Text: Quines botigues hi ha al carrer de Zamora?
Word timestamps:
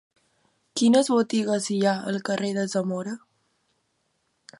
Quines 0.79 1.11
botigues 1.15 1.67
hi 1.75 1.77
ha 1.89 1.93
al 2.13 2.17
carrer 2.31 2.51
de 2.57 2.65
Zamora? 2.73 3.13